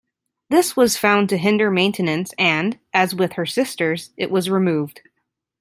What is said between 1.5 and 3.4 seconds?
maintenance and, as with